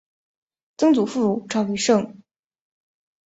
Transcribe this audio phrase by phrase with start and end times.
[0.77, 2.23] 曾祖父赵愈胜。